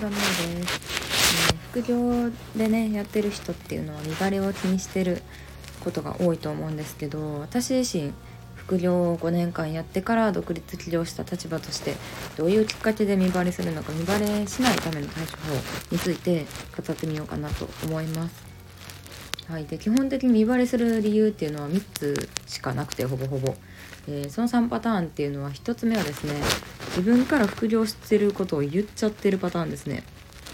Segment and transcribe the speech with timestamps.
[0.00, 5.22] ダメです、副業でねやってる人っていうのは見バレを気にしてる
[5.84, 8.12] ことが多いと思うんですけど私自身
[8.56, 11.96] 副業を5年間やってから独立起業した立場として
[12.36, 15.54] どういうきっかけで見バレするのか見バレしないための対処法
[15.90, 18.49] について語ってみようかなと思います。
[19.50, 23.56] はい、で基本的に見バレする理由っていうのは3つしかなくてほぼほぼ、
[24.06, 26.34] えー、その3パターンっていうのは1つ目はですね
[26.90, 30.04] 自分から副業してることを言っちゃってるパターンですね。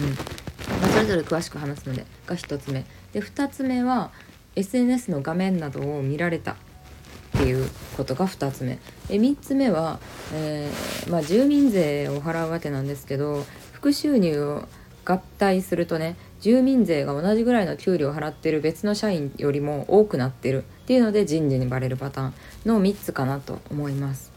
[0.01, 0.81] うん。
[0.81, 2.85] ま、それぞれ詳しく話すのでが1つ目。
[3.13, 4.13] で2つ目は
[4.55, 6.53] SNS の画面などを見られた。
[6.53, 7.69] っていう
[7.99, 8.79] ことが2つ目。
[9.09, 9.99] で3つ目は、
[10.33, 14.67] えー、まあ、住民税を払うわけなんですけど副収入を
[15.05, 22.35] 合体するとね住民税が同じぐらいの給料を払ってる別の社員よりも多くなってるっていうので人事にバレるパターン
[22.67, 24.33] の3つかなと思います。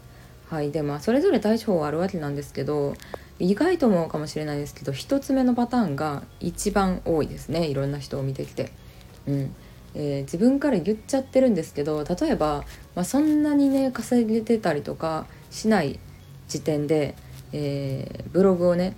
[0.49, 2.95] はいでまあそれぞれ対処法はあるわけなんですけど
[3.37, 8.71] 意外と思うかもしれないですけど1つ目のパターンが一番多いですねいろんな人を見てきて。
[9.27, 9.55] うん
[9.95, 12.63] えー、自分から言っちゃってるんですけど例えば、
[12.95, 15.99] まあ、そんなにね稼げてたりとかしない
[16.47, 17.15] 時点で、
[17.53, 18.95] えー、ブログをね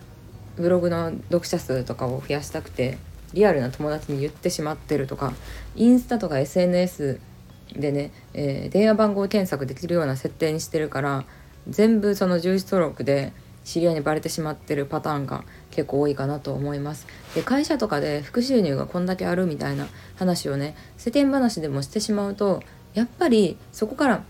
[0.62, 2.98] ブログの読者数とかを増やしたくて
[3.34, 5.34] リアルな友達に言ってしまってるとか
[5.76, 7.20] インスタとか SNS
[7.74, 11.26] でね、えー、電話番号検索できるような設定にしてるから
[11.68, 17.06] 全部その住所登録で知り合いにバレてしまってるパターンが結構多いかなと思います。
[17.36, 24.24] で会社とかで副収入がこんだけあるみたいな話をね世間話でもしてしまうとやっぱりそこから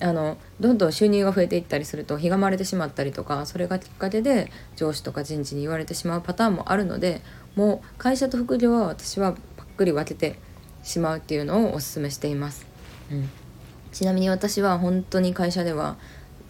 [0.00, 7.20] あのどんどん収入が増えていったりするとひがまれてしまったりとかそれがきっかけで上司とか人事に言われてしまうパターンもあるので
[7.56, 10.38] もう会社と副業は私はパックリ分けて
[10.84, 12.66] しまうっていうのをおすめしています、
[13.10, 13.28] うん、
[13.90, 15.96] ちなみに私は本当に会社では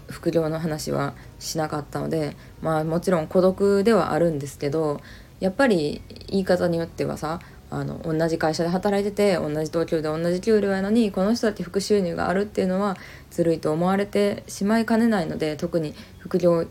[0.09, 5.01] 副業の話はしなかったのでまあもちろん孤独ではあるんですけど
[5.41, 7.41] やっぱり言い方によってはさ
[7.71, 12.97] あの同じ会社で働いてて同じ東京で同じ給料やのにこの人だって副収入があるっていうのは
[13.31, 16.67] ずるいと思われてしまいかねないので特に副業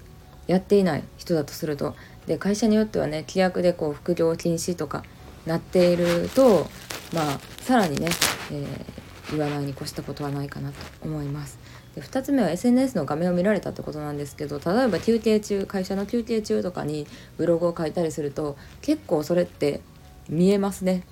[0.48, 5.04] やっていない人だとするとで会社によってはね規約でこう副業禁止とか
[5.46, 6.68] なっていると
[7.14, 8.10] まあさらにね、
[8.52, 11.60] えー、言わないに越したことはないかなと思います。
[11.96, 17.08] で2つ目は SNS の画面を見られたってことなんですけど例えば休憩中会社の休憩中とかに
[17.38, 19.82] ブログを書いたりすると結構それって
[20.30, 21.04] 見えますね。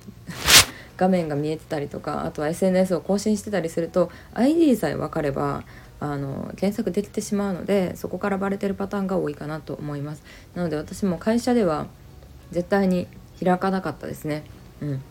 [0.98, 5.64] 画面が見えてたりとかあとは SNS を更新してたりすると ID さえ分かれば
[6.00, 10.24] あの検索できてしまうのでそこからバレてるパターンが多いかなと思います。
[10.56, 11.88] なので私も会社では
[12.52, 13.08] 絶対に
[13.44, 14.44] 開かなかったですね。
[14.82, 15.02] うん。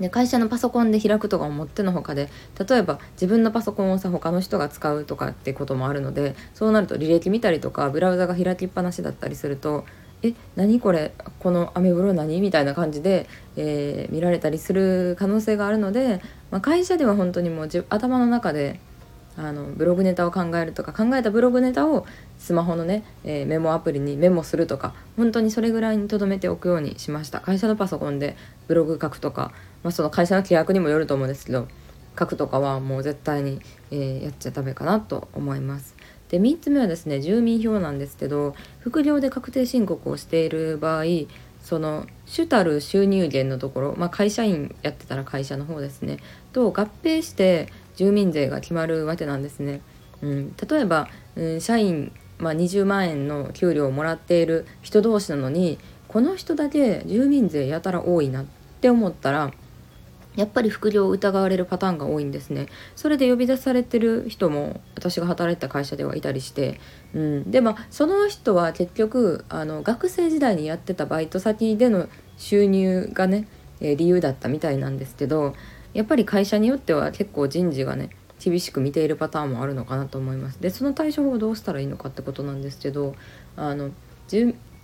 [0.00, 2.28] で会社のパソコンで開くとか思ってのほかで
[2.68, 9.84] 例えば自分のパソコンをさ他の人が使うとかってこともあるのでそうなると履歴見たりとかブラウザが開きっぱなしだったりすると
[10.22, 12.40] え何これこのアメブロ何？
[12.40, 16.20] みたいな感じで、えー、見られたりする可能性があるので、
[16.50, 18.80] まあ、会社では本当にもう頭の中で
[19.36, 22.04] あのブログネタを考えるとか考えたブログネタを
[22.38, 27.40] スマホのね、えー、メモアプリにメモするとか本当にそれぐらいに留めておくようにしました。
[27.40, 28.36] 会社のパソコンで
[28.66, 29.52] ブログ書くとか、
[29.84, 31.68] まあ、その会社の規約にもよると思うんですけど
[32.18, 33.60] 書くとかはもう絶対に、
[33.92, 35.94] えー、やっちゃダメかなと思います。
[36.28, 41.04] で3つ目はですね住民票なんですけど副業で確定申告をしている場合
[41.62, 46.18] その主たる収入源のところ、まあ、会社員やってたら会社の方ですね
[46.52, 49.80] と合併して住民税が決まるわけなんですね。
[50.22, 55.78] うん、例えば、うん、社員、まあ、20万円の給料をもらっている人同士なのに
[56.08, 58.44] この人だけ住民税やたら多いなっ
[58.80, 59.52] て思ったら
[60.38, 62.68] やっぱり副業を疑われるパターンが多いんですね。
[62.94, 66.78] それで呼び出されてる人も私が働いてた会社ではいたりして、
[67.12, 73.48] うん、でまあその人は結局あの学生時代にやってたバイト先での収入がね、
[73.80, 75.54] えー、理由だったみたいなんですけど
[75.92, 80.62] やっぱり会社によっては結構人事がね厳しく見ているパターンもあるのかなと思います。
[80.62, 83.16] でその対処法をどうしたらいいのかってことなんですけど
[83.56, 83.90] あの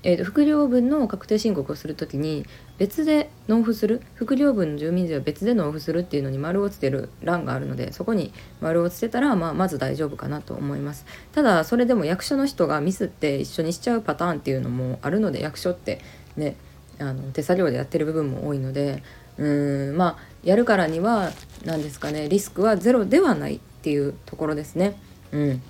[0.04, 2.44] えーと、副業分の確定申告をする時に
[2.76, 16.00] 別で納付する副業分の住民税は別で納付するっていうのに丸をつける欄があるのでそこに丸をつけたら、まあ、まず大丈夫かなと思いますただそれでも役所の人がミスって一緒にしちゃうパターンっていうのもあるので役所って
[16.36, 16.56] ね
[16.98, 19.02] あの手作業でやってる部分も多いので
[19.38, 21.32] うーんまあやるからには
[21.64, 24.98] 何ですかねリスクはゼロではないっていうところですね。
[25.32, 25.62] うん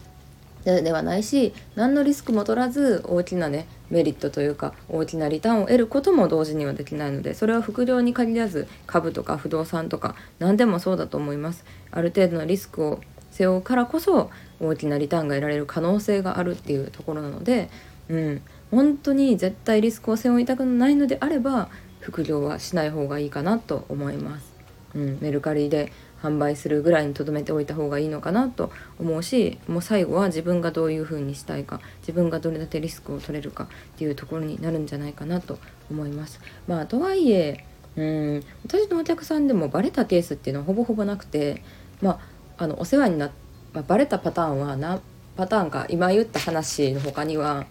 [0.64, 11.64] ではないし何のリスクも取らず大きなねメリットというか大きなリターンを得ることも同時にはできないのでそれは副業に限らず株とか不動産とか何でもそうだと思います。
[11.90, 13.00] ある程度のリスクを
[13.31, 14.31] 背負うからこそ
[14.61, 17.69] 大きなリターンが得られる可能性があるっていうところなので
[18.08, 21.69] うん、本当に絶対リスクを背負いたくないのであれば
[22.00, 24.52] 副業はしない方がいいかなと思います。
[24.94, 25.93] うん、メルカリで
[26.25, 33.67] 販売するぐらいにとどめておいた方がいいのかなと思うしもう最後は自分がどういう風にしたいか自分がどれだけリスクを取れるかっ
[33.99, 35.59] ていうところになるんじゃないかなと
[35.91, 36.41] 思います。
[36.67, 37.67] まあ、とはいえ
[37.97, 41.62] うん私のお客さんでもバレたケースっていうのはほぼほぼなくて、
[42.00, 42.19] ま
[42.59, 43.31] あ、あのお世話になっ、
[43.73, 45.00] まあ、バレたパターンは何
[45.37, 47.67] パターンか今言った話の他には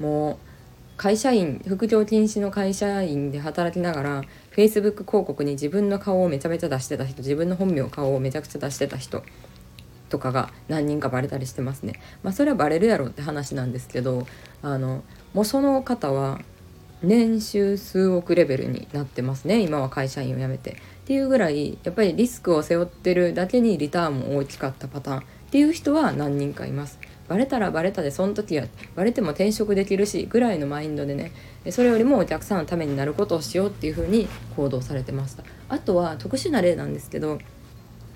[0.00, 0.36] もう
[0.96, 4.22] 会社員副業禁止の会社員で働きながら
[4.54, 9.22] Facebook 広告に自分の顔をめちゃめちゃ出してた人自分の本名顔をめちゃくちゃ出してた人
[10.08, 11.94] とかが何人かバレたりしてますね。
[12.22, 14.26] まあそれはバレるやろって話なんですけど
[14.62, 15.02] あの
[15.32, 16.40] もうその方は
[17.02, 20.76] 年収数億レベルになってますね今は会社員を辞めて。
[21.02, 26.98] っていうぐらいやっぱりリスクを背負ってるだけにリターンも大きかったパターンっていう人は何人かいます。
[27.28, 31.32] バレたらバレたでその時はバレても転職できるしぐらいのマインドでね
[31.70, 35.44] それよりもお客さんのためになることをしようっていう風に行動されてました。
[35.68, 37.38] あとは特殊な例なんですけど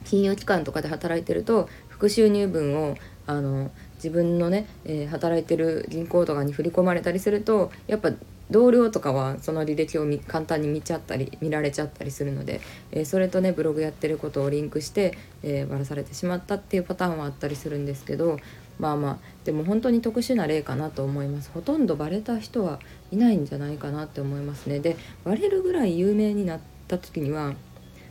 [0.05, 8.13] 金融機関とかで働いてると副収入分をあの自分のね、えー、働いてる銀行とかに振り込まれたりするとやっぱ
[8.51, 12.61] 同僚とかはその履歴を簡単に見ちゃったり見られちゃったりするので、
[12.93, 18.39] えー、それとねブログやってることをリンクして、えー、バラされてしまったっていうパターンはあったりするんですけど
[18.79, 21.51] まあまあでも本当に特殊な例かなと思います。
[21.53, 22.81] ほとんどバレた人は
[23.11, 24.81] いないんじゃないかなって思いますね。
[24.81, 27.55] でバレるぐらい有名になった時には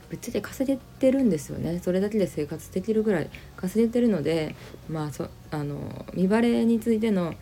[0.09, 1.79] ぶっちゃけ稼げてるんですよね。
[1.83, 4.55] それだけで生活できるぐらい稼げてるので
[4.89, 7.33] まあそあの見バレについての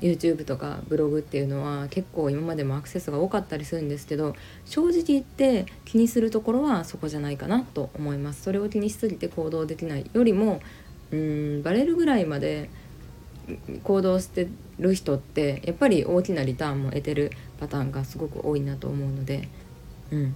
[0.00, 8.42] YouTube とかブログっていうのは結構今までもアクセスが多かったりするんですけど正直言って気にするところはそこじゃないかなと思います。
[8.42, 10.60] それを気にしすぎて行動できないよりも
[11.12, 12.70] うんバレるぐらいまで
[13.82, 14.48] 行動して
[14.78, 19.48] る人ってやっぱり大きなリターンも得てるパターンがすごく多いなと思うので、
[20.10, 20.34] うん、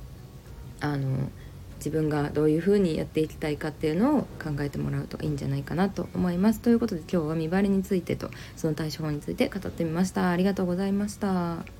[0.81, 1.31] あの
[1.77, 6.61] 自分がどういうふうにやっていきたいかっていうのを考えてもらうといいんじゃないかなと思います。
[6.61, 10.31] ということで今日は見バレについてとその対処法について語ってみました。
[10.31, 11.76] ありがとうございました。